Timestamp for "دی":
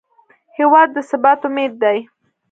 1.83-1.97